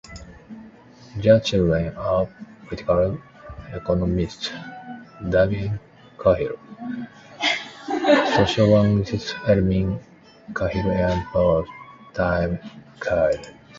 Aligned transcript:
Their 1.17 1.39
children 1.41 1.95
are 1.95 2.27
political 2.65 3.19
economist 3.71 4.51
Damien 5.29 5.79
Cahill, 6.19 6.57
sociologist 8.35 9.35
Erin 9.47 9.99
Cahill 10.55 10.89
and 10.89 11.23
poet 11.27 11.67
Tim 12.15 12.57
Cahill. 12.99 13.45